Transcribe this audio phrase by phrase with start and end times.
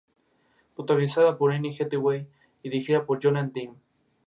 [0.75, 2.27] Protagonizada por Anne Hathaway
[2.63, 3.75] y dirigida por Jonathan Demme.